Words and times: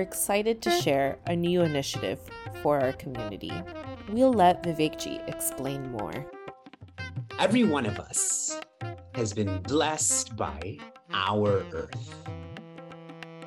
excited 0.00 0.60
to 0.62 0.70
share 0.70 1.18
a 1.26 1.36
new 1.36 1.62
initiative 1.62 2.18
for 2.62 2.80
our 2.80 2.92
community. 2.94 3.52
We'll 4.10 4.32
let 4.32 4.62
Vivekji 4.62 5.26
explain 5.28 5.92
more. 5.92 6.26
Every 7.38 7.62
one 7.62 7.86
of 7.86 8.00
us 8.00 8.60
has 9.14 9.32
been 9.32 9.62
blessed 9.62 10.36
by 10.36 10.78
our 11.12 11.64
earth. 11.72 12.14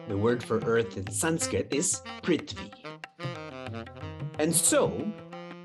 The 0.08 0.18
word 0.18 0.42
for 0.42 0.60
earth 0.60 0.96
in 0.96 1.12
Sanskrit 1.12 1.68
is 1.72 2.02
Prithvi. 2.22 2.72
And 4.40 4.56
so, 4.56 5.12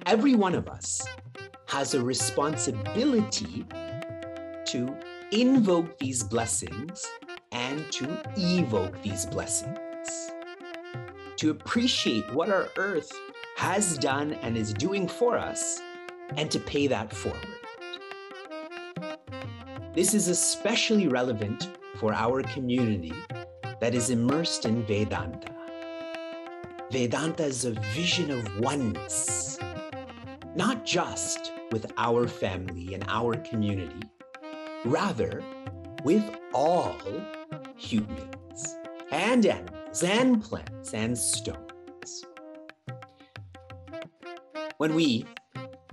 every 0.06 0.34
one 0.34 0.54
of 0.54 0.68
us 0.68 1.06
has 1.66 1.94
a 1.94 2.02
responsibility 2.02 3.64
to 4.66 4.96
invoke 5.30 5.96
these 5.98 6.24
blessings 6.24 7.06
and 7.56 7.90
to 7.90 8.06
evoke 8.36 9.02
these 9.02 9.24
blessings. 9.24 10.30
To 11.36 11.50
appreciate 11.50 12.30
what 12.34 12.50
our 12.50 12.68
earth 12.76 13.10
has 13.56 13.96
done 13.96 14.34
and 14.42 14.58
is 14.58 14.74
doing 14.74 15.08
for 15.08 15.38
us, 15.38 15.80
and 16.36 16.50
to 16.50 16.60
pay 16.60 16.86
that 16.86 17.14
forward. 17.14 17.46
This 19.94 20.12
is 20.12 20.28
especially 20.28 21.08
relevant 21.08 21.70
for 21.96 22.12
our 22.12 22.42
community 22.42 23.14
that 23.80 23.94
is 23.94 24.10
immersed 24.10 24.66
in 24.66 24.84
Vedanta. 24.84 25.54
Vedanta 26.92 27.44
is 27.44 27.64
a 27.64 27.70
vision 27.94 28.30
of 28.30 28.60
oneness, 28.60 29.58
not 30.54 30.84
just 30.84 31.52
with 31.72 31.90
our 31.96 32.28
family 32.28 32.92
and 32.92 33.04
our 33.08 33.34
community, 33.36 34.02
rather, 34.84 35.42
with 36.06 36.36
all 36.54 36.96
humans 37.76 38.76
and 39.10 39.44
animals 39.44 40.04
and 40.04 40.40
plants 40.40 40.94
and 40.94 41.18
stones. 41.18 42.24
When 44.76 44.94
we 44.94 45.26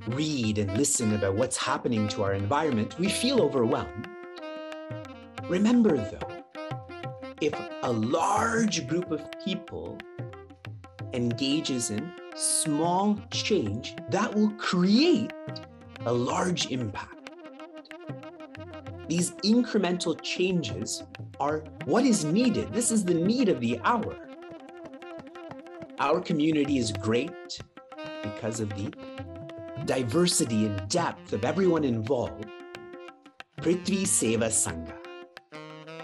read 0.09 0.59
and 0.59 0.77
listen 0.77 1.15
about 1.15 1.33
what's 1.33 1.57
happening 1.57 2.07
to 2.09 2.21
our 2.21 2.33
environment, 2.33 2.99
we 2.99 3.09
feel 3.09 3.41
overwhelmed. 3.41 4.07
Remember, 5.45 5.97
though, 5.97 6.43
if 7.41 7.59
a 7.81 7.91
large 7.91 8.87
group 8.87 9.09
of 9.09 9.25
people 9.43 9.97
engages 11.15 11.89
in 11.89 12.13
small 12.35 13.19
change, 13.31 13.95
that 14.11 14.35
will 14.35 14.51
create 14.59 15.33
a 16.05 16.13
large 16.13 16.69
impact. 16.69 17.12
These 19.07 19.31
incremental 19.43 20.19
changes 20.21 21.03
are 21.39 21.63
what 21.85 22.05
is 22.05 22.23
needed. 22.23 22.73
This 22.73 22.91
is 22.91 23.03
the 23.03 23.13
need 23.13 23.49
of 23.49 23.59
the 23.59 23.79
hour. 23.83 24.15
Our 25.99 26.21
community 26.21 26.77
is 26.77 26.91
great 26.91 27.59
because 28.21 28.59
of 28.59 28.69
the 28.69 28.93
diversity 29.85 30.65
and 30.65 30.87
depth 30.89 31.33
of 31.33 31.43
everyone 31.43 31.83
involved. 31.83 32.45
Prithvi 33.61 34.03
Seva 34.03 34.49
Sangha. 34.49 34.95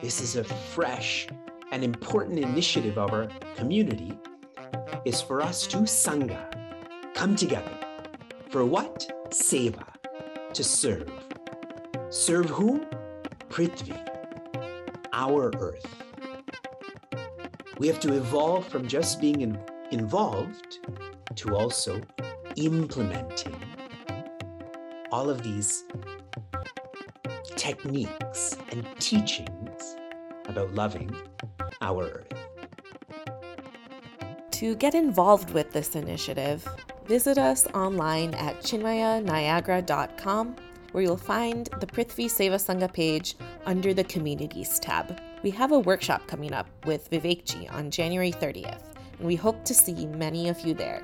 This 0.01 0.21
is 0.21 0.35
a 0.35 0.43
fresh 0.43 1.27
and 1.71 1.83
important 1.83 2.39
initiative 2.39 2.97
of 2.97 3.11
our 3.11 3.27
community 3.55 4.17
is 5.05 5.21
for 5.21 5.41
us 5.41 5.67
to 5.67 5.77
Sangha, 5.79 6.45
come 7.13 7.35
together. 7.35 7.77
For 8.49 8.65
what? 8.65 9.11
Seva, 9.29 9.85
to 10.53 10.63
serve. 10.63 11.28
Serve 12.09 12.49
whom? 12.49 12.87
Prithvi, 13.49 13.95
our 15.13 15.51
earth. 15.59 15.85
We 17.77 17.85
have 17.87 17.99
to 17.99 18.13
evolve 18.13 18.67
from 18.67 18.87
just 18.87 19.21
being 19.21 19.41
in, 19.41 19.59
involved 19.91 20.79
to 21.35 21.55
also 21.55 22.01
implementing 22.55 23.55
all 25.11 25.29
of 25.29 25.43
these 25.43 25.83
techniques 27.55 28.57
and 28.71 28.87
teachings 28.99 29.95
about 30.47 30.73
loving 30.73 31.15
our 31.81 32.05
earth. 32.05 32.33
To 34.51 34.75
get 34.75 34.95
involved 34.95 35.51
with 35.51 35.71
this 35.73 35.95
initiative, 35.95 36.67
visit 37.05 37.37
us 37.37 37.67
online 37.67 38.33
at 38.33 38.61
chinmayaniagara.com 38.61 40.55
where 40.91 41.03
you'll 41.03 41.17
find 41.17 41.67
the 41.79 41.87
Prithvi 41.87 42.25
Seva 42.25 42.55
Sangha 42.55 42.91
page 42.91 43.35
under 43.65 43.93
the 43.93 44.03
Communities 44.03 44.79
tab. 44.79 45.19
We 45.43 45.51
have 45.51 45.71
a 45.71 45.79
workshop 45.79 46.27
coming 46.27 46.53
up 46.53 46.67
with 46.85 47.09
Vivekji 47.09 47.71
on 47.73 47.91
January 47.91 48.31
30th, 48.31 48.81
and 49.17 49.27
we 49.27 49.35
hope 49.35 49.63
to 49.65 49.73
see 49.73 50.05
many 50.05 50.49
of 50.49 50.59
you 50.61 50.73
there. 50.73 51.01